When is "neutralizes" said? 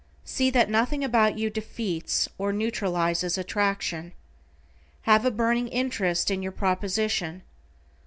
2.51-3.37